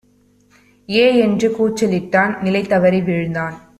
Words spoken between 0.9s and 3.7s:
ஏ!என்று கூச்சலிட்டான்; நிலைதவறி வீழ்ந்தான்!